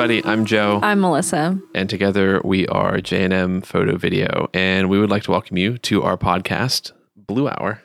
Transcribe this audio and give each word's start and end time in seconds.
everybody. 0.00 0.26
I'm 0.26 0.46
Joe, 0.46 0.80
I'm 0.82 1.02
Melissa. 1.02 1.60
and 1.74 1.90
together 1.90 2.40
we 2.42 2.66
are 2.68 3.02
J&M 3.02 3.60
Photo 3.60 3.98
Video, 3.98 4.48
and 4.54 4.88
we 4.88 4.98
would 4.98 5.10
like 5.10 5.24
to 5.24 5.30
welcome 5.30 5.58
you 5.58 5.76
to 5.76 6.02
our 6.02 6.16
podcast, 6.16 6.92
Blue 7.14 7.50
Hour, 7.50 7.82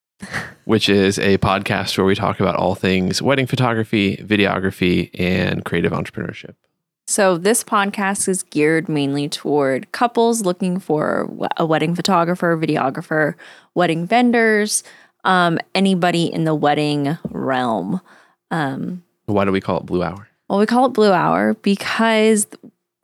which 0.66 0.90
is 0.90 1.18
a 1.18 1.38
podcast 1.38 1.96
where 1.96 2.04
we 2.04 2.14
talk 2.14 2.38
about 2.38 2.56
all 2.56 2.74
things 2.74 3.22
wedding 3.22 3.46
photography, 3.46 4.18
videography, 4.18 5.08
and 5.18 5.64
creative 5.64 5.92
entrepreneurship. 5.92 6.54
So, 7.06 7.38
this 7.38 7.64
podcast 7.64 8.28
is 8.28 8.42
geared 8.42 8.90
mainly 8.90 9.30
toward 9.30 9.90
couples 9.92 10.42
looking 10.42 10.78
for 10.78 11.30
a 11.56 11.64
wedding 11.64 11.94
photographer, 11.94 12.58
videographer, 12.58 13.36
wedding 13.74 14.06
vendors, 14.06 14.84
um, 15.24 15.58
anybody 15.74 16.26
in 16.26 16.44
the 16.44 16.54
wedding 16.54 17.16
realm. 17.30 18.02
Um, 18.50 19.02
Why 19.24 19.46
do 19.46 19.52
we 19.52 19.62
call 19.62 19.78
it 19.78 19.86
Blue 19.86 20.02
Hour? 20.02 20.28
Well, 20.52 20.60
we 20.60 20.66
call 20.66 20.84
it 20.84 20.90
Blue 20.90 21.12
Hour 21.12 21.54
because 21.54 22.46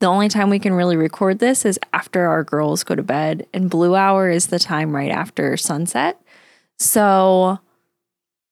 the 0.00 0.06
only 0.06 0.28
time 0.28 0.50
we 0.50 0.58
can 0.58 0.74
really 0.74 0.98
record 0.98 1.38
this 1.38 1.64
is 1.64 1.78
after 1.94 2.28
our 2.28 2.44
girls 2.44 2.84
go 2.84 2.94
to 2.94 3.02
bed, 3.02 3.46
and 3.54 3.70
Blue 3.70 3.96
Hour 3.96 4.28
is 4.28 4.48
the 4.48 4.58
time 4.58 4.94
right 4.94 5.10
after 5.10 5.56
sunset. 5.56 6.20
So, 6.78 7.58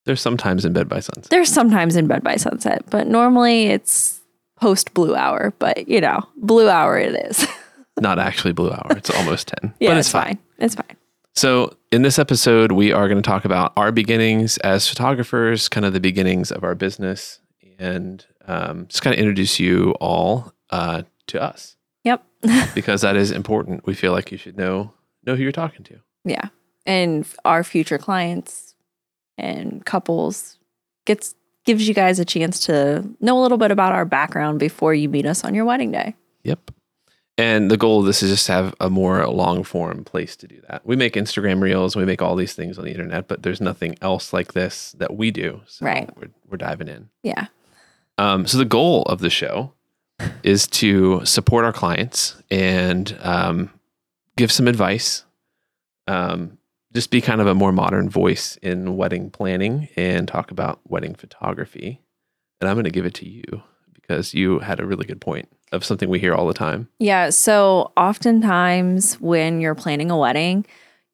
There's 0.07 0.23
sometimes 0.23 0.65
in 0.65 0.73
bed 0.73 0.89
by 0.89 1.01
sunset. 1.01 1.29
they're 1.29 1.45
sometimes 1.45 1.95
in 1.95 2.07
bed 2.07 2.25
by 2.25 2.37
sunset, 2.37 2.87
but 2.89 3.07
normally 3.07 3.65
it's 3.65 4.23
post 4.59 4.95
Blue 4.95 5.15
Hour. 5.15 5.53
But 5.59 5.87
you 5.87 6.01
know, 6.01 6.27
Blue 6.39 6.71
Hour 6.71 6.99
it 6.99 7.15
is. 7.27 7.47
Not 8.01 8.19
actually 8.19 8.55
Blue 8.55 8.71
Hour. 8.71 8.93
It's 8.93 9.11
almost 9.11 9.53
10. 9.61 9.75
yeah, 9.79 9.91
but 9.91 9.99
it's, 9.99 10.11
fine. 10.11 10.39
It's 10.57 10.75
fine. 10.75 10.97
So, 11.35 11.77
in 11.93 12.01
this 12.01 12.19
episode, 12.19 12.73
we 12.73 12.93
are 12.93 13.09
going 13.09 13.21
to 13.23 13.29
talk 13.29 13.45
about 13.45 13.75
our 13.77 13.93
beginnings 13.93 14.57
as 14.59 14.89
photographers, 14.89 15.69
kind 15.69 15.85
of 15.85 15.93
the 15.93 16.01
beginnings 16.01 16.51
of 16.51 16.65
our 16.65 16.75
business, 16.75 17.41
and 17.79 18.25
um, 18.47 18.87
just 18.89 19.03
kind 19.03 19.13
of 19.15 19.19
introduce 19.21 19.59
you 19.61 19.93
all 20.01 20.53
uh, 20.71 21.03
to 21.29 21.41
us 21.43 21.77
Yep. 22.05 22.25
because 22.75 23.01
that 23.03 23.17
is 23.17 23.31
important. 23.33 23.85
We 23.87 23.95
feel 23.95 24.13
like 24.13 24.31
you 24.33 24.39
should 24.39 24.57
know 24.57 24.93
know 25.27 25.35
who 25.37 25.43
you're 25.43 25.53
talking 25.53 25.85
to. 25.85 25.99
yeah. 26.25 26.49
And 26.87 27.27
our 27.45 27.65
future 27.65 27.99
clients 27.99 28.77
and 29.37 29.85
couples 29.85 30.59
gets 31.05 31.35
gives 31.65 31.89
you 31.89 31.95
guys 31.95 32.21
a 32.21 32.25
chance 32.25 32.61
to 32.67 33.05
know 33.21 33.37
a 33.37 33.43
little 33.43 33.59
bit 33.59 33.73
about 33.73 33.93
our 33.93 34.05
background 34.05 34.61
before 34.61 34.95
you 34.95 35.09
meet 35.09 35.27
us 35.27 35.43
on 35.43 35.53
your 35.53 35.65
wedding 35.65 35.91
day. 35.91 36.15
Yep. 36.45 36.71
And 37.39 37.71
the 37.73 37.77
goal 37.77 38.01
of 38.01 38.07
this 38.07 38.23
is 38.23 38.31
just 38.31 38.47
to 38.47 38.53
have 38.53 38.75
a 38.81 38.89
more 38.89 39.27
long 39.27 39.65
form 39.65 40.05
place 40.05 40.37
to 40.37 40.47
do 40.47 40.63
that. 40.69 40.87
We 40.87 40.95
make 40.95 41.15
Instagram 41.15 41.61
reels, 41.61 41.97
we 41.97 42.05
make 42.05 42.23
all 42.23 42.37
these 42.37 42.55
things 42.55 42.79
on 42.79 42.85
the 42.85 42.93
internet, 42.93 43.27
but 43.27 43.43
there's 43.43 43.61
nothing 43.61 43.99
else 44.01 44.33
like 44.33 44.53
this 44.53 44.93
that 44.99 45.17
we 45.17 45.33
do. 45.33 45.61
So 45.67 45.85
Right. 45.85 46.09
we're, 46.17 46.29
we're 46.49 46.57
diving 46.57 46.87
in. 46.89 47.09
Yeah. 47.25 47.49
Um, 48.19 48.47
so 48.47 48.59
the 48.59 48.65
goal 48.65 49.03
of 49.03 49.21
the 49.21 49.31
show 49.31 49.73
is 50.43 50.67
to 50.69 51.25
support 51.25 51.65
our 51.65 51.73
clients 51.73 52.41
and 52.51 53.17
um, 53.21 53.71
give 54.37 54.51
some 54.51 54.69
advice. 54.69 55.25
Um, 56.07 56.59
just 56.93 57.11
be 57.11 57.21
kind 57.21 57.41
of 57.41 57.47
a 57.47 57.55
more 57.55 57.73
modern 57.73 58.09
voice 58.09 58.57
in 58.63 58.97
wedding 58.97 59.29
planning 59.29 59.89
and 59.97 60.27
talk 60.27 60.51
about 60.51 60.81
wedding 60.89 61.15
photography. 61.15 62.01
And 62.61 62.71
I'm 62.71 62.77
going 62.77 62.85
to 62.85 62.91
give 62.91 63.05
it 63.05 63.15
to 63.15 63.29
you 63.29 63.63
because 63.93 64.33
you 64.33 64.61
had 64.61 64.81
a 64.81 64.87
really 64.87 65.05
good 65.05 65.21
point 65.21 65.49
of 65.73 65.85
something 65.85 66.09
we 66.09 66.19
hear 66.19 66.33
all 66.33 66.47
the 66.47 66.55
time. 66.55 66.89
Yeah. 66.99 67.31
So 67.31 67.93
oftentimes 67.97 69.21
when 69.21 69.61
you're 69.61 69.75
planning 69.75 70.11
a 70.11 70.17
wedding, 70.17 70.65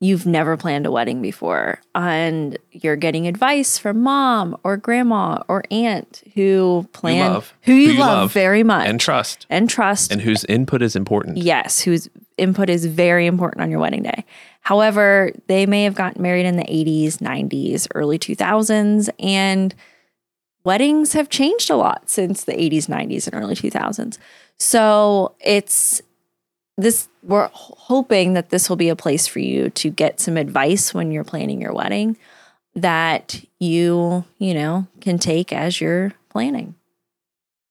you've 0.03 0.27
never 0.27 0.56
planned 0.56 0.84
a 0.84 0.91
wedding 0.91 1.22
before 1.22 1.81
and 1.95 2.58
you're 2.72 2.97
getting 2.97 3.28
advice 3.28 3.78
from 3.78 4.00
mom 4.03 4.56
or 4.64 4.77
grandma 4.77 5.39
or 5.47 5.62
aunt 5.70 6.22
who 6.34 6.84
plan 6.92 7.33
love. 7.34 7.55
who 7.62 7.72
you, 7.72 7.86
Who 7.89 7.92
you 7.95 8.00
love, 8.00 8.19
love. 8.19 8.33
very 8.33 8.64
much 8.64 8.89
And 8.89 8.98
trust, 9.00 9.47
and 9.48 9.70
trust 9.70 10.11
and 10.11 10.20
whose 10.20 10.45
input 10.46 10.83
is 10.83 10.96
important. 10.96 11.36
yes 11.39 11.80
whose 11.83 12.08
input 12.36 12.68
is 12.68 12.85
very 12.86 13.27
important 13.27 13.62
on 13.62 13.70
your 13.70 13.79
wedding 13.79 14.02
day 14.02 14.24
however 14.62 15.30
they 15.46 15.67
may 15.67 15.85
have 15.85 15.95
gotten 15.95 16.20
married 16.20 16.46
in 16.46 16.57
the 16.57 16.64
80s 16.64 17.18
90s 17.18 17.86
early 17.95 18.18
2000s 18.18 19.08
and 19.20 19.74
weddings 20.64 21.12
have 21.12 21.29
changed 21.29 21.70
a 21.70 21.77
lot 21.77 22.08
since 22.11 22.45
the 22.45 22.52
80s 22.55 22.86
90s 22.89 23.27
and 23.29 23.41
early 23.41 23.55
2000s 23.55 24.18
so 24.58 25.35
it's 25.45 26.02
this 26.77 27.09
we're 27.23 27.49
hoping 27.53 28.35
that 28.35 28.51
this 28.51 28.69
will 28.69 28.77
be 28.77 28.89
a 28.89 28.97
place 28.97 29.27
for 29.27 29.39
you 29.39 29.71
to 29.71 29.91
get 29.91 30.21
some 30.21 30.37
advice 30.37 30.95
when 30.95 31.13
you're 31.13 31.25
planning 31.25 31.61
your 31.61 31.73
wedding 31.73 32.17
that 32.75 33.45
you 33.59 34.25
you 34.39 34.55
know 34.55 34.87
can 35.01 35.19
take 35.19 35.53
as 35.53 35.81
you're 35.81 36.13
planning 36.31 36.75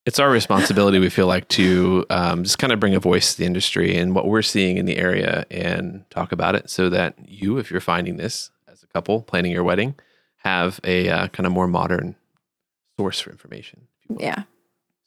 it's 0.06 0.20
our 0.20 0.30
responsibility 0.30 1.00
we 1.00 1.10
feel 1.10 1.28
like 1.28 1.48
to 1.48 2.06
um, 2.10 2.44
just 2.44 2.58
kind 2.58 2.74
of 2.74 2.80
bring 2.80 2.96
a 2.96 3.00
voice 3.00 3.34
to 3.34 3.40
the 3.40 3.46
industry 3.46 3.98
and 3.98 4.16
what 4.16 4.28
we're 4.28 4.42
seeing 4.42 4.78
in 4.78 4.86
the 4.86 4.98
area 4.98 5.46
and 5.52 6.04
talk 6.10 6.32
about 6.32 6.56
it 6.56 6.70
so 6.70 6.90
that 6.90 7.16
you 7.28 7.58
if 7.58 7.72
you're 7.72 7.80
finding 7.80 8.18
this 8.18 8.52
as 8.68 8.84
a 8.84 8.88
couple 8.88 9.22
planning 9.22 9.52
your 9.52 9.64
wedding 9.64 9.96
have 10.38 10.80
a 10.84 11.10
uh, 11.10 11.28
kind 11.30 11.46
of 11.46 11.52
more 11.52 11.68
modern 11.68 12.16
source 12.98 13.20
for 13.20 13.32
information 13.32 13.88
if 14.00 14.10
you 14.10 14.16
will. 14.16 14.24
yeah 14.24 14.44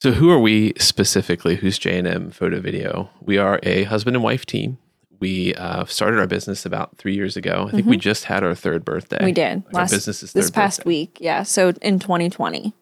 so 0.01 0.11
who 0.11 0.29
are 0.29 0.39
we 0.39 0.73
specifically 0.77 1.55
who's 1.55 1.77
j&m 1.77 2.29
photo 2.31 2.59
video 2.59 3.09
we 3.21 3.37
are 3.37 3.59
a 3.63 3.83
husband 3.83 4.15
and 4.15 4.23
wife 4.23 4.45
team 4.45 4.77
we 5.19 5.55
uh, 5.55 5.85
started 5.85 6.19
our 6.19 6.27
business 6.27 6.65
about 6.65 6.97
three 6.97 7.15
years 7.15 7.35
ago 7.37 7.65
i 7.67 7.71
think 7.71 7.85
we 7.87 7.97
just 7.97 8.25
had 8.25 8.43
our 8.43 8.53
third 8.55 8.83
birthday 8.85 9.17
Mm-hmm. 9.17 9.25
we 9.25 9.31
did 9.31 9.57
Like 9.65 9.75
our 9.75 9.81
last 9.81 9.91
business's 9.91 10.33
this 10.33 10.51
past 10.51 10.79
birthday. 10.79 10.87
week 10.89 11.17
yeah 11.21 11.43
so 11.43 11.69
in 11.81 11.99
2020 11.99 12.73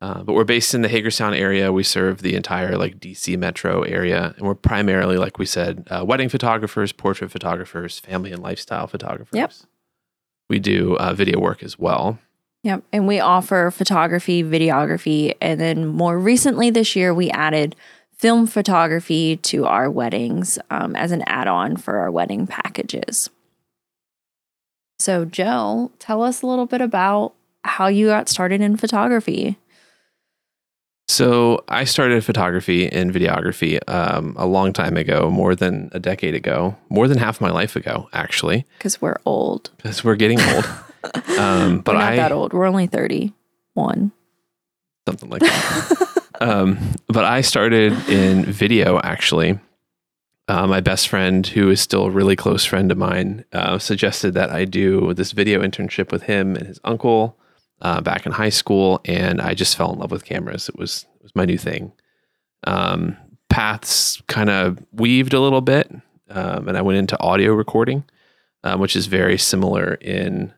Uh, 0.00 0.22
but 0.24 0.32
we're 0.34 0.42
based 0.44 0.74
in 0.74 0.82
the 0.82 0.88
Hagerstown 0.88 1.32
area. 1.32 1.70
We 1.70 1.84
serve 1.84 2.22
the 2.22 2.34
entire 2.34 2.76
like 2.76 2.98
DC 2.98 3.38
metro 3.38 3.82
area, 3.82 4.34
and 4.36 4.44
we're 4.44 4.56
primarily, 4.56 5.16
like 5.16 5.38
we 5.38 5.46
said, 5.46 5.86
uh, 5.94 6.02
wedding 6.04 6.28
photographers, 6.28 6.90
portrait 6.92 7.30
photographers, 7.30 8.00
family 8.00 8.32
and 8.32 8.42
lifestyle 8.42 8.88
photographers. 8.88 9.38
Yep. 9.38 9.52
We 10.50 10.58
do 10.58 10.96
uh, 10.98 11.14
video 11.14 11.38
work 11.38 11.62
as 11.62 11.78
well. 11.78 12.18
Yep. 12.64 12.84
And 12.92 13.08
we 13.08 13.18
offer 13.18 13.70
photography, 13.72 14.42
videography, 14.44 15.34
and 15.40 15.60
then 15.60 15.86
more 15.86 16.18
recently 16.18 16.70
this 16.70 16.94
year, 16.94 17.12
we 17.12 17.30
added 17.30 17.74
film 18.16 18.46
photography 18.46 19.36
to 19.38 19.64
our 19.66 19.90
weddings 19.90 20.58
um, 20.70 20.94
as 20.94 21.10
an 21.10 21.22
add 21.26 21.48
on 21.48 21.76
for 21.76 21.98
our 21.98 22.10
wedding 22.10 22.46
packages. 22.46 23.28
So, 25.00 25.24
Joe, 25.24 25.90
tell 25.98 26.22
us 26.22 26.42
a 26.42 26.46
little 26.46 26.66
bit 26.66 26.80
about 26.80 27.34
how 27.64 27.88
you 27.88 28.06
got 28.06 28.28
started 28.28 28.60
in 28.60 28.76
photography. 28.76 29.58
So 31.08 31.64
I 31.68 31.82
started 31.84 32.24
photography 32.24 32.90
and 32.90 33.12
videography 33.12 33.80
um, 33.88 34.34
a 34.38 34.46
long 34.46 34.72
time 34.72 34.96
ago, 34.96 35.28
more 35.30 35.54
than 35.54 35.90
a 35.92 35.98
decade 35.98 36.34
ago, 36.34 36.76
more 36.88 37.08
than 37.08 37.18
half 37.18 37.40
my 37.40 37.50
life 37.50 37.74
ago, 37.76 38.08
actually, 38.12 38.64
Because 38.78 39.02
we're 39.02 39.18
old. 39.26 39.70
because 39.78 40.04
we're 40.04 40.16
getting 40.16 40.40
old. 40.40 40.64
um, 41.38 41.80
but 41.80 41.94
we're 41.94 42.00
not 42.00 42.12
I 42.12 42.16
that 42.16 42.32
old. 42.32 42.52
We're 42.52 42.66
only 42.66 42.86
31. 42.86 44.12
something 45.06 45.30
like 45.30 45.40
that. 45.40 46.22
um, 46.40 46.78
but 47.08 47.24
I 47.24 47.40
started 47.40 47.92
in 48.08 48.44
video 48.44 49.00
actually. 49.00 49.58
Uh, 50.48 50.66
my 50.66 50.80
best 50.80 51.08
friend, 51.08 51.46
who 51.46 51.70
is 51.70 51.80
still 51.80 52.06
a 52.06 52.10
really 52.10 52.34
close 52.34 52.64
friend 52.64 52.90
of 52.90 52.98
mine, 52.98 53.44
uh, 53.52 53.78
suggested 53.78 54.34
that 54.34 54.50
I 54.50 54.64
do 54.64 55.14
this 55.14 55.32
video 55.32 55.62
internship 55.62 56.10
with 56.10 56.24
him 56.24 56.56
and 56.56 56.66
his 56.66 56.80
uncle 56.84 57.38
uh, 57.80 58.00
back 58.00 58.26
in 58.26 58.32
high 58.32 58.48
school, 58.48 59.00
and 59.04 59.40
I 59.40 59.54
just 59.54 59.76
fell 59.76 59.92
in 59.92 59.98
love 59.98 60.10
with 60.10 60.24
cameras. 60.24 60.68
It 60.68 60.76
was 60.76 61.06
it 61.16 61.22
was 61.22 61.36
my 61.36 61.44
new 61.44 61.58
thing. 61.58 61.92
Um, 62.64 63.16
paths 63.50 64.20
kind 64.28 64.50
of 64.50 64.78
weaved 64.92 65.34
a 65.34 65.40
little 65.40 65.60
bit, 65.60 65.90
um, 66.30 66.68
and 66.68 66.76
I 66.76 66.82
went 66.82 66.98
into 66.98 67.20
audio 67.20 67.52
recording, 67.52 68.04
um, 68.64 68.80
which 68.80 68.96
is 68.96 69.06
very 69.06 69.38
similar 69.38 69.94
in 69.94 70.52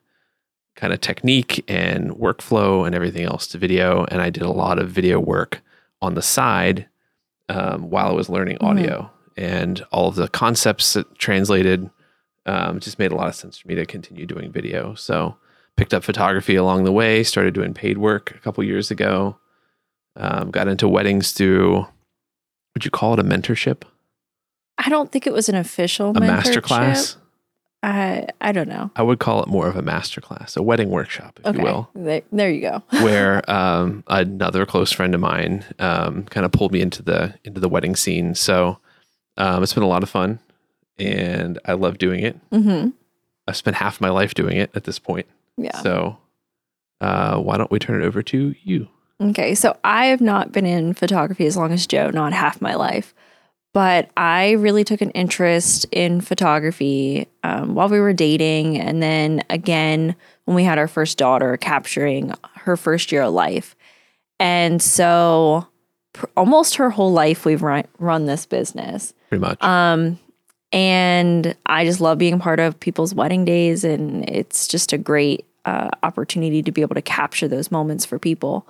kind 0.85 0.93
of 0.93 1.01
technique 1.01 1.65
and 1.67 2.11
workflow 2.11 2.85
and 2.87 2.95
everything 2.95 3.25
else 3.25 3.47
to 3.47 3.57
video. 3.57 4.05
And 4.11 4.21
I 4.21 4.29
did 4.29 4.43
a 4.43 4.51
lot 4.51 4.79
of 4.79 4.91
video 4.91 5.19
work 5.19 5.63
on 6.03 6.13
the 6.13 6.21
side 6.21 6.87
um, 7.49 7.89
while 7.89 8.09
I 8.09 8.13
was 8.13 8.29
learning 8.29 8.59
Mhm. 8.59 8.67
audio. 8.69 9.11
And 9.35 9.83
all 9.91 10.09
of 10.09 10.15
the 10.15 10.29
concepts 10.29 10.93
that 10.93 11.19
translated 11.19 11.89
um, 12.45 12.81
just 12.81 12.99
made 12.99 13.13
a 13.13 13.15
lot 13.15 13.29
of 13.29 13.35
sense 13.35 13.57
for 13.57 13.67
me 13.67 13.75
to 13.77 13.87
continue 13.87 14.27
doing 14.27 14.53
video. 14.53 14.93
So 14.95 15.37
picked 15.79 15.95
up 15.95 16.05
photography 16.05 16.55
along 16.55 16.85
the 16.85 16.93
way, 16.93 17.23
started 17.25 17.55
doing 17.55 17.73
paid 17.73 17.97
work 17.97 18.33
a 18.37 18.39
couple 18.41 18.63
years 18.63 18.91
ago, 18.91 19.39
um, 20.17 20.51
got 20.51 20.69
into 20.69 20.87
weddings 20.87 21.33
through, 21.33 21.87
would 22.75 22.85
you 22.85 22.91
call 22.91 23.15
it 23.15 23.21
a 23.21 23.25
mentorship? 23.25 23.85
I 24.77 24.91
don't 24.91 25.11
think 25.11 25.27
it 25.27 25.33
was 25.33 25.49
an 25.49 25.55
official 25.55 26.11
A 26.15 26.21
master 26.21 26.61
mentorship. 26.61 26.63
class? 26.63 27.17
I, 27.85 28.27
I 28.41 28.53
don't 28.53 28.69
know. 28.69 28.91
I 28.97 29.03
would 29.03 29.19
call 29.19 29.43
it 29.43 29.49
more 29.49 29.69
of 29.69 29.77
a 29.77 29.83
master 29.83 30.21
class, 30.21 30.57
a 30.57 30.63
wedding 30.63 30.89
workshop, 30.89 31.39
if 31.41 31.47
Okay. 31.49 31.59
you 31.59 31.65
will. 31.65 31.91
There, 31.95 32.23
there 32.33 32.51
you 32.51 32.63
go. 32.63 32.83
where 33.03 33.49
um, 33.51 34.03
another 34.07 34.65
close 34.65 34.91
friend 34.91 35.15
of 35.15 35.21
mine 35.21 35.65
um, 35.79 36.25
kind 36.25 36.47
of 36.47 36.53
pulled 36.53 36.73
me 36.73 36.81
into 36.81 37.03
the 37.03 37.35
into 37.45 37.61
the 37.61 37.69
wedding 37.69 37.95
scene. 37.97 38.35
So 38.35 38.79
um, 39.37 39.63
it's 39.63 39.75
been 39.75 39.83
a 39.83 39.89
lot 39.89 40.03
of 40.03 40.09
fun, 40.09 40.39
and 40.99 41.59
I 41.67 41.75
love 41.75 41.99
doing 41.99 42.21
it. 42.25 42.39
hmm 42.51 42.91
I've 43.47 43.57
spent 43.57 43.77
half 43.77 44.01
my 44.01 44.09
life 44.09 44.33
doing 44.33 44.57
it 44.57 44.71
at 44.75 44.85
this 44.85 44.99
point. 44.99 45.27
Yeah. 45.59 45.77
So 45.83 46.17
uh, 47.03 47.37
why 47.39 47.59
don't 47.59 47.71
we 47.71 47.79
turn 47.79 48.01
it 48.03 48.07
over 48.07 48.23
to 48.23 48.55
you? 48.63 48.89
Okay, 49.21 49.55
so 49.55 49.77
I 49.85 50.07
have 50.07 50.23
not 50.23 50.51
been 50.53 50.65
in 50.65 50.95
photography 50.95 51.47
as 51.47 51.57
long 51.57 51.71
as 51.71 51.87
Joe, 51.87 52.09
not 52.11 52.33
half 52.33 52.63
my 52.63 52.75
life. 52.75 53.15
But 53.75 54.11
I 54.17 54.53
really 54.53 54.85
took 54.85 55.01
an 55.01 55.11
interest 55.11 55.85
in 55.91 56.21
photography 56.21 57.27
um, 57.43 57.75
while 57.75 57.89
we 57.89 57.99
were 57.99 58.13
dating. 58.13 58.81
And 58.81 59.03
then 59.03 59.43
again, 59.51 60.15
when 60.45 60.55
we 60.55 60.63
had 60.63 60.79
our 60.79 60.87
first 60.87 61.19
daughter, 61.19 61.57
capturing 61.57 62.33
her 62.55 62.77
first 62.77 63.11
year 63.11 63.23
of 63.23 63.35
life. 63.35 63.75
And 64.39 64.81
so 64.81 65.67
pr- 66.13 66.27
almost 66.37 66.77
her 66.77 66.89
whole 66.89 67.13
life, 67.13 67.45
we've 67.45 67.63
run, 67.63 67.85
run 67.99 68.27
this 68.27 68.47
business. 68.47 69.13
Pretty 69.29 69.41
much. 69.41 69.61
Um, 69.61 70.21
and 70.71 71.57
I 71.67 71.85
just 71.85 72.01
love 72.01 72.17
being 72.17 72.39
part 72.39 72.61
of 72.61 72.79
people's 72.79 73.13
wedding 73.13 73.45
days. 73.45 73.83
And 73.83 74.29
it's 74.31 74.69
just 74.69 74.93
a 74.93 74.99
great 74.99 75.47
uh, 75.65 75.91
opportunity 76.05 76.63
to 76.63 76.71
be 76.71 76.83
able 76.83 76.95
to 76.95 77.03
capture 77.03 77.49
those 77.49 77.73
moments 77.73 78.05
for 78.05 78.21
people. 78.21 78.69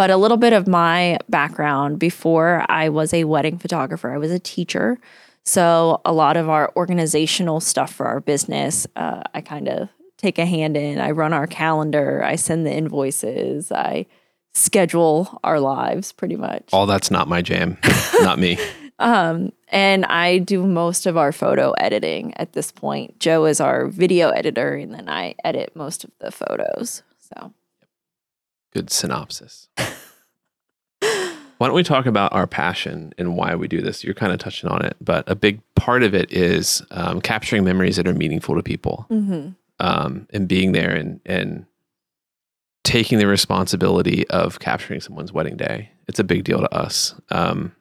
But 0.00 0.10
a 0.10 0.16
little 0.16 0.38
bit 0.38 0.54
of 0.54 0.66
my 0.66 1.18
background 1.28 1.98
before 1.98 2.64
I 2.70 2.88
was 2.88 3.12
a 3.12 3.24
wedding 3.24 3.58
photographer, 3.58 4.10
I 4.10 4.16
was 4.16 4.30
a 4.30 4.38
teacher. 4.38 4.98
So 5.44 6.00
a 6.06 6.12
lot 6.14 6.38
of 6.38 6.48
our 6.48 6.72
organizational 6.74 7.60
stuff 7.60 7.92
for 7.92 8.06
our 8.06 8.18
business, 8.20 8.86
uh, 8.96 9.24
I 9.34 9.42
kind 9.42 9.68
of 9.68 9.90
take 10.16 10.38
a 10.38 10.46
hand 10.46 10.78
in. 10.78 10.98
I 10.98 11.10
run 11.10 11.34
our 11.34 11.46
calendar, 11.46 12.24
I 12.24 12.36
send 12.36 12.64
the 12.64 12.72
invoices, 12.72 13.70
I 13.70 14.06
schedule 14.54 15.38
our 15.44 15.60
lives 15.60 16.12
pretty 16.12 16.36
much. 16.36 16.70
All 16.72 16.86
that's 16.86 17.10
not 17.10 17.28
my 17.28 17.42
jam. 17.42 17.76
not 18.22 18.38
me. 18.38 18.56
Um, 18.98 19.52
and 19.68 20.06
I 20.06 20.38
do 20.38 20.66
most 20.66 21.04
of 21.04 21.18
our 21.18 21.30
photo 21.30 21.72
editing 21.72 22.32
at 22.38 22.54
this 22.54 22.72
point. 22.72 23.20
Joe 23.20 23.44
is 23.44 23.60
our 23.60 23.86
video 23.86 24.30
editor, 24.30 24.76
and 24.76 24.94
then 24.94 25.10
I 25.10 25.34
edit 25.44 25.76
most 25.76 26.04
of 26.04 26.10
the 26.20 26.32
photos. 26.32 27.02
So 27.18 27.52
Good 28.72 28.90
synopsis. 28.90 29.68
Why 31.60 31.66
don't 31.66 31.76
we 31.76 31.82
talk 31.82 32.06
about 32.06 32.32
our 32.32 32.46
passion 32.46 33.12
and 33.18 33.36
why 33.36 33.54
we 33.54 33.68
do 33.68 33.82
this? 33.82 34.02
You're 34.02 34.14
kind 34.14 34.32
of 34.32 34.38
touching 34.38 34.70
on 34.70 34.82
it, 34.82 34.96
but 34.98 35.30
a 35.30 35.34
big 35.34 35.60
part 35.74 36.02
of 36.02 36.14
it 36.14 36.32
is 36.32 36.82
um, 36.90 37.20
capturing 37.20 37.64
memories 37.64 37.96
that 37.96 38.08
are 38.08 38.14
meaningful 38.14 38.54
to 38.54 38.62
people 38.62 39.04
mhm. 39.10 39.54
um, 39.78 40.26
and 40.30 40.48
being 40.48 40.72
there 40.72 40.88
and, 40.88 41.20
and 41.26 41.66
taking 42.82 43.18
the 43.18 43.26
responsibility 43.26 44.26
of 44.30 44.58
capturing 44.58 45.02
someone's 45.02 45.34
wedding 45.34 45.58
day. 45.58 45.90
It's 46.08 46.18
a 46.18 46.24
big 46.24 46.44
deal 46.44 46.60
to 46.60 46.74
us. 46.74 47.14
Um, 47.28 47.76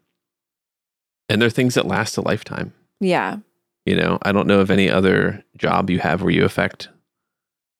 and 1.29 1.41
they're 1.41 1.49
things 1.49 1.75
that 1.75 1.87
last 1.87 2.17
a 2.17 2.21
lifetime. 2.21 2.73
yeah, 2.99 3.37
You 3.85 3.95
know, 3.95 4.19
I 4.23 4.33
don't 4.33 4.47
know 4.47 4.59
of 4.59 4.71
any 4.71 4.89
other 4.89 5.41
job 5.55 5.89
you 5.89 5.99
have 5.99 6.21
where 6.21 6.31
you 6.31 6.43
affect 6.43 6.89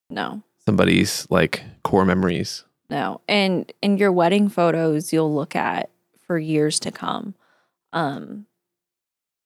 no. 0.08 0.42
somebody's 0.64 1.26
like 1.28 1.62
core 1.82 2.06
memories. 2.06 2.64
No. 2.88 3.20
And 3.28 3.70
in 3.82 3.98
your 3.98 4.10
wedding 4.10 4.48
photos 4.48 5.12
you'll 5.12 5.34
look 5.34 5.54
at 5.54 5.89
for 6.30 6.38
years 6.38 6.78
to 6.78 6.92
come. 6.92 7.34
Um 7.92 8.46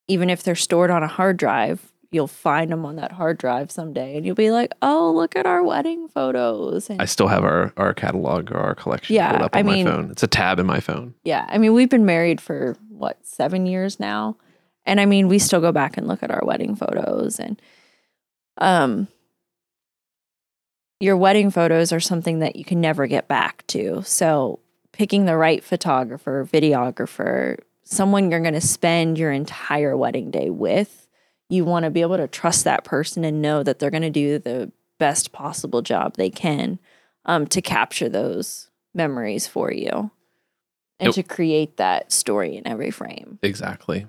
even 0.06 0.28
if 0.28 0.42
they're 0.42 0.54
stored 0.54 0.90
on 0.90 1.02
a 1.02 1.06
hard 1.08 1.38
drive, 1.38 1.90
you'll 2.12 2.26
find 2.26 2.70
them 2.70 2.84
on 2.84 2.96
that 2.96 3.12
hard 3.12 3.38
drive 3.38 3.70
someday 3.70 4.18
and 4.18 4.26
you'll 4.26 4.34
be 4.34 4.50
like, 4.50 4.70
"Oh, 4.82 5.10
look 5.16 5.34
at 5.34 5.46
our 5.46 5.62
wedding 5.62 6.08
photos." 6.08 6.90
And 6.90 7.00
I 7.00 7.06
still 7.06 7.28
have 7.28 7.42
our, 7.42 7.72
our 7.78 7.94
catalog 7.94 8.52
or 8.52 8.58
our 8.58 8.74
collection 8.74 9.14
Yeah, 9.16 9.30
pulled 9.30 9.42
up 9.44 9.56
on 9.56 9.60
I 9.60 9.62
my 9.62 9.72
mean- 9.72 9.86
phone. 9.86 10.10
It's 10.10 10.22
a 10.22 10.26
tab 10.26 10.58
in 10.58 10.66
my 10.66 10.78
phone. 10.80 11.14
yeah, 11.24 11.46
I 11.48 11.56
mean, 11.56 11.72
we've 11.72 11.88
been 11.88 12.04
married 12.04 12.38
for 12.38 12.76
what, 12.90 13.24
7 13.24 13.64
years 13.64 13.98
now. 13.98 14.36
And 14.84 15.00
I 15.00 15.06
mean, 15.06 15.26
we 15.28 15.38
still 15.38 15.62
go 15.62 15.72
back 15.72 15.96
and 15.96 16.06
look 16.06 16.22
at 16.22 16.30
our 16.30 16.42
wedding 16.44 16.76
photos 16.76 17.40
and 17.40 17.58
um 18.58 19.08
your 21.00 21.16
wedding 21.16 21.50
photos 21.50 21.92
are 21.92 22.00
something 22.00 22.40
that 22.40 22.56
you 22.56 22.64
can 22.64 22.80
never 22.82 23.06
get 23.06 23.26
back 23.26 23.66
to. 23.68 24.02
So, 24.04 24.60
picking 24.94 25.24
the 25.24 25.36
right 25.36 25.62
photographer, 25.62 26.48
videographer, 26.50 27.58
someone 27.82 28.30
you're 28.30 28.40
going 28.40 28.54
to 28.54 28.60
spend 28.60 29.18
your 29.18 29.32
entire 29.32 29.96
wedding 29.96 30.30
day 30.30 30.50
with, 30.50 31.08
you 31.48 31.64
want 31.64 31.84
to 31.84 31.90
be 31.90 32.00
able 32.00 32.16
to 32.16 32.28
trust 32.28 32.64
that 32.64 32.84
person 32.84 33.24
and 33.24 33.42
know 33.42 33.62
that 33.62 33.78
they're 33.78 33.90
going 33.90 34.02
to 34.02 34.10
do 34.10 34.38
the 34.38 34.70
best 34.98 35.32
possible 35.32 35.82
job 35.82 36.14
they 36.14 36.30
can 36.30 36.78
um, 37.24 37.46
to 37.46 37.60
capture 37.60 38.08
those 38.08 38.70
memories 38.94 39.46
for 39.46 39.72
you 39.72 40.10
and 41.00 41.12
to 41.12 41.22
create 41.22 41.76
that 41.76 42.12
story 42.12 42.56
in 42.56 42.66
every 42.66 42.90
frame. 42.90 43.38
Exactly. 43.42 44.06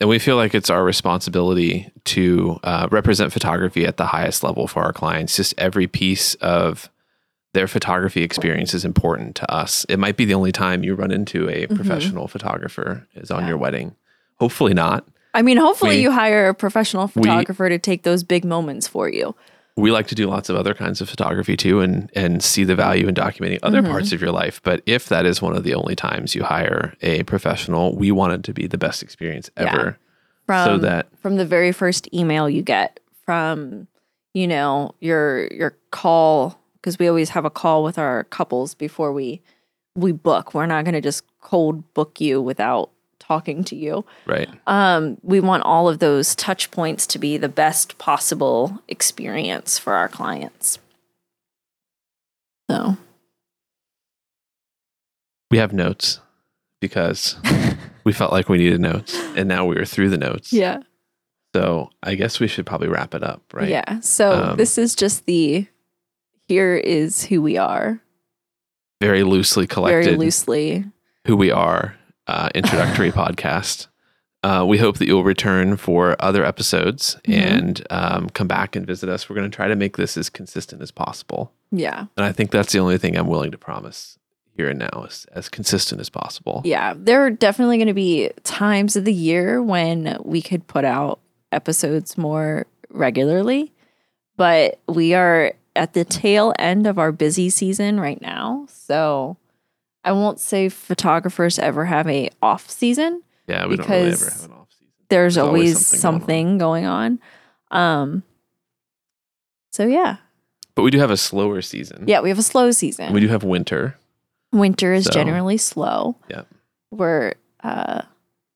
And 0.00 0.08
we 0.08 0.18
feel 0.18 0.36
like 0.36 0.54
it's 0.54 0.70
our 0.70 0.82
responsibility 0.82 1.90
to 2.06 2.58
uh, 2.64 2.88
represent 2.90 3.32
photography 3.32 3.86
at 3.86 3.98
the 3.98 4.06
highest 4.06 4.42
level 4.42 4.66
for 4.66 4.82
our 4.82 4.92
clients. 4.92 5.36
Just 5.36 5.54
every 5.58 5.86
piece 5.86 6.34
of 6.36 6.90
their 7.54 7.66
photography 7.66 8.22
experience 8.22 8.74
is 8.74 8.84
important 8.84 9.34
to 9.36 9.50
us. 9.50 9.86
It 9.88 9.98
might 9.98 10.16
be 10.16 10.24
the 10.26 10.34
only 10.34 10.52
time 10.52 10.84
you 10.84 10.94
run 10.94 11.10
into 11.10 11.48
a 11.48 11.66
Mhm. 11.66 11.74
professional 11.76 12.28
photographer 12.28 13.06
is 13.14 13.30
on 13.30 13.42
Yeah. 13.42 13.48
your 13.50 13.56
wedding. 13.58 13.94
Hopefully 14.38 14.74
not. 14.74 15.06
I 15.32 15.42
mean, 15.42 15.56
hopefully 15.56 15.96
We- 15.96 16.02
you 16.02 16.10
hire 16.12 16.48
a 16.48 16.54
professional 16.54 17.10
we- 17.14 17.22
photographer 17.22 17.68
to 17.68 17.78
take 17.78 18.02
those 18.02 18.22
big 18.22 18.44
moments 18.44 18.86
for 18.86 19.08
you. 19.08 19.34
we 19.76 19.90
like 19.90 20.06
to 20.06 20.14
do 20.14 20.28
lots 20.28 20.48
of 20.48 20.54
other 20.54 20.72
kinds 20.72 21.00
of 21.00 21.08
photography 21.08 21.56
too 21.56 21.80
and 21.80 22.08
and 22.14 22.44
see 22.44 22.62
the 22.62 22.76
value 22.76 23.08
in 23.08 23.14
documenting 23.16 23.58
other 23.64 23.82
Mhm. 23.82 23.90
parts 23.90 24.12
of 24.12 24.20
your 24.22 24.30
life 24.30 24.60
but 24.62 24.80
if 24.86 25.08
that 25.08 25.26
is 25.26 25.42
one 25.42 25.56
of 25.56 25.64
the 25.64 25.74
only 25.74 25.96
times 25.96 26.32
you 26.32 26.44
hire 26.44 26.94
a 27.02 27.24
professional 27.24 27.92
we 27.96 28.12
want 28.12 28.32
it 28.32 28.44
to 28.44 28.52
be 28.52 28.68
the 28.68 28.78
best 28.78 29.02
experience 29.02 29.50
Yeah. 29.58 29.72
ever 29.72 29.98
From 30.46 30.64
so 30.64 30.78
that 30.78 31.08
from 31.20 31.34
the 31.38 31.44
very 31.44 31.72
first 31.72 32.06
email 32.14 32.48
you 32.48 32.62
get 32.62 33.00
from 33.26 33.88
you 34.32 34.46
know 34.46 34.94
your 35.00 35.48
your 35.52 35.76
call 35.90 36.56
because 36.84 36.98
we 36.98 37.08
always 37.08 37.30
have 37.30 37.46
a 37.46 37.50
call 37.50 37.82
with 37.82 37.96
our 37.96 38.24
couples 38.24 38.74
before 38.74 39.10
we 39.10 39.40
we 39.96 40.12
book. 40.12 40.52
We're 40.52 40.66
not 40.66 40.84
going 40.84 40.92
to 40.92 41.00
just 41.00 41.24
cold 41.40 41.94
book 41.94 42.20
you 42.20 42.42
without 42.42 42.90
talking 43.18 43.64
to 43.64 43.74
you. 43.74 44.04
right 44.26 44.50
Um, 44.66 45.16
we 45.22 45.40
want 45.40 45.62
all 45.62 45.88
of 45.88 45.98
those 45.98 46.34
touch 46.34 46.70
points 46.70 47.06
to 47.06 47.18
be 47.18 47.38
the 47.38 47.48
best 47.48 47.96
possible 47.96 48.82
experience 48.86 49.78
for 49.78 49.94
our 49.94 50.08
clients. 50.10 50.78
So 52.70 52.98
we 55.50 55.56
have 55.56 55.72
notes 55.72 56.20
because 56.82 57.36
we 58.04 58.12
felt 58.12 58.30
like 58.30 58.50
we 58.50 58.58
needed 58.58 58.82
notes 58.82 59.18
and 59.36 59.48
now 59.48 59.64
we 59.64 59.76
are 59.76 59.86
through 59.86 60.10
the 60.10 60.18
notes 60.18 60.52
yeah, 60.52 60.82
so 61.54 61.88
i 62.02 62.14
guess 62.14 62.40
we 62.40 62.48
should 62.48 62.66
probably 62.66 62.88
wrap 62.88 63.14
it 63.14 63.22
up 63.22 63.42
right 63.52 63.68
yeah. 63.68 64.00
So 64.00 64.32
Um, 64.32 64.56
this 64.56 64.76
is 64.76 64.94
just 64.94 65.26
the 65.26 65.66
here 66.46 66.76
is 66.76 67.24
who 67.24 67.40
we 67.42 67.56
are, 67.56 68.00
very 69.00 69.22
loosely 69.24 69.66
collected 69.66 70.04
very 70.04 70.16
loosely. 70.16 70.84
who 71.26 71.36
we 71.36 71.50
are 71.50 71.96
uh, 72.26 72.48
introductory 72.54 73.10
podcast. 73.22 73.88
Uh, 74.42 74.64
we 74.66 74.76
hope 74.76 74.98
that 74.98 75.06
you'll 75.06 75.24
return 75.24 75.74
for 75.76 76.16
other 76.20 76.44
episodes 76.44 77.16
Mhm. 77.26 77.34
and 77.34 77.86
um, 77.90 78.28
come 78.30 78.46
back 78.46 78.76
and 78.76 78.86
visit 78.86 79.08
us. 79.08 79.28
We're 79.28 79.36
going 79.36 79.50
to 79.50 79.54
try 79.54 79.68
to 79.68 79.76
make 79.76 79.96
this 79.96 80.16
as 80.18 80.28
consistent 80.28 80.82
as 80.82 80.90
possible. 80.90 81.50
Yeah. 81.72 82.06
And 82.16 82.26
I 82.26 82.32
think 82.32 82.50
that's 82.50 82.72
the 82.72 82.78
only 82.78 82.98
thing 82.98 83.16
I'm 83.16 83.26
willing 83.26 83.50
to 83.52 83.58
promise 83.58 84.18
here 84.56 84.68
and 84.68 84.78
now 84.78 85.04
is 85.08 85.26
as 85.32 85.48
consistent 85.48 86.00
as 86.00 86.10
possible. 86.10 86.60
Yeah, 86.64 86.92
there 86.96 87.24
are 87.24 87.30
definitely 87.30 87.78
going 87.78 87.88
to 87.88 87.94
be 87.94 88.30
times 88.44 88.96
of 88.96 89.04
the 89.06 89.12
year 89.14 89.62
when 89.62 90.18
we 90.22 90.42
could 90.42 90.66
put 90.66 90.84
out 90.84 91.20
episodes 91.50 92.16
more 92.18 92.66
regularly, 92.90 93.72
but 94.36 94.78
we 94.88 95.14
are 95.14 95.52
at 95.76 95.92
the 95.92 96.04
tail 96.04 96.52
end 96.58 96.86
of 96.86 96.98
our 96.98 97.12
busy 97.12 97.50
season 97.50 97.98
right 98.00 98.20
now. 98.20 98.66
So 98.68 99.36
I 100.04 100.12
won't 100.12 100.38
say 100.40 100.68
photographers 100.68 101.58
ever 101.58 101.84
have 101.86 102.06
a 102.08 102.30
off 102.42 102.70
season. 102.70 103.22
Yeah, 103.46 103.66
we 103.66 103.76
don't 103.76 103.88
really 103.88 104.00
ever 104.02 104.10
Because 104.12 104.40
have 104.42 104.50
an 104.50 104.56
off 104.56 104.68
season. 104.72 104.86
There's, 105.08 105.34
There's 105.34 105.38
always 105.38 105.74
always, 105.76 105.86
something 105.86 106.20
something, 106.20 106.58
going 106.58 106.86
on. 106.86 107.18
Um 107.70 108.22
so 109.70 109.86
yeah. 109.86 110.16
But 110.74 110.82
we 110.82 110.90
do 110.90 110.98
have 110.98 111.10
a 111.10 111.16
slower 111.16 111.62
season. 111.62 112.04
Yeah, 112.06 112.20
we 112.20 112.28
have 112.28 112.38
a 112.38 112.42
slow 112.42 112.70
season. 112.70 113.12
We 113.12 113.20
do 113.20 113.28
have 113.28 113.44
winter. 113.44 113.96
Winter 114.52 114.92
is 114.92 115.04
So- 115.04 115.12
generally 115.12 115.56
slow. 115.56 116.16
Yeah. 116.28 116.42
We're 116.90 117.34
uh 117.62 118.02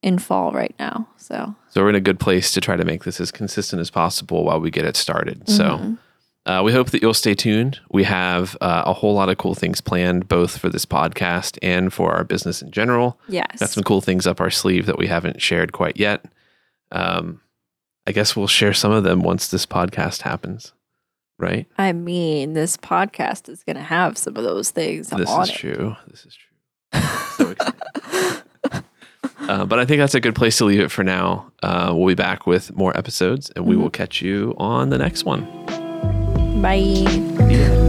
in 0.02 0.18
fall 0.18 0.52
right 0.52 0.74
now. 0.78 1.08
So 1.16 1.54
So 1.70 1.82
we're 1.82 1.88
in 1.90 1.94
a 1.96 2.00
good 2.00 2.20
place 2.20 2.52
to 2.52 2.60
try 2.60 2.76
to 2.76 2.84
make 2.84 3.02
this 3.04 3.20
as 3.20 3.30
consistent 3.32 3.80
as 3.80 3.90
possible 3.90 4.44
while 4.44 4.60
we 4.60 4.70
get 4.70 4.84
it 4.84 4.96
started. 4.96 5.48
So 5.48 5.64
mhm. 5.64 5.98
Uh, 6.48 6.62
we 6.64 6.72
hope 6.72 6.88
that 6.90 7.02
you'll 7.02 7.12
stay 7.14 7.34
tuned. 7.34 7.78
We 7.90 8.04
have 8.04 8.56
uh, 8.62 8.82
a 8.86 8.92
whole 8.94 9.12
lot 9.14 9.28
of 9.28 9.36
cool 9.36 9.54
things 9.54 9.80
planned, 9.82 10.26
both 10.28 10.56
for 10.56 10.70
this 10.70 10.86
podcast 10.86 11.58
and 11.60 11.92
for 11.92 12.12
our 12.14 12.24
business 12.24 12.62
in 12.62 12.70
general. 12.70 13.20
yes. 13.28 13.58
Got 13.60 13.68
some 13.68 13.84
cool 13.84 14.00
things 14.00 14.26
up 14.26 14.40
our 14.40 14.48
sleeve 14.50 14.86
that 14.86 14.96
we 14.96 15.06
haven't 15.08 15.42
shared 15.42 15.72
quite 15.72 15.98
yet. 15.98 16.24
Um, 16.90 17.42
I 18.06 18.12
guess 18.12 18.34
we'll 18.34 18.46
share 18.46 18.72
some 18.72 18.92
of 18.92 19.04
them 19.04 19.20
once 19.20 19.48
this 19.48 19.66
podcast 19.66 20.22
happens, 20.22 20.72
right? 21.38 21.66
I 21.76 21.92
mean, 21.92 22.54
this 22.54 22.78
podcast 22.78 23.50
is 23.50 23.62
going 23.62 23.76
to 23.76 23.82
have 23.82 24.16
some 24.16 24.34
of 24.38 24.42
those 24.42 24.70
things 24.70 25.10
this 25.10 25.28
on 25.28 25.42
is 25.42 25.50
it. 25.50 25.54
true. 25.54 25.96
This 26.08 26.24
is 26.24 26.34
true. 26.34 26.46
So 27.36 27.54
uh, 29.40 29.66
but 29.66 29.78
I 29.78 29.84
think 29.84 29.98
that's 30.00 30.14
a 30.14 30.20
good 30.20 30.34
place 30.34 30.56
to 30.58 30.64
leave 30.64 30.80
it 30.80 30.90
for 30.90 31.04
now. 31.04 31.52
Uh, 31.62 31.92
we'll 31.94 32.08
be 32.08 32.14
back 32.14 32.46
with 32.46 32.74
more 32.74 32.96
episodes, 32.96 33.50
and 33.54 33.66
we 33.66 33.76
Mhm. 33.76 33.82
will 33.82 33.90
catch 33.90 34.22
you 34.22 34.54
on 34.56 34.88
the 34.88 34.96
next 34.98 35.24
one. 35.24 35.46
Bye. 36.60 37.06
Yeah. 37.48 37.87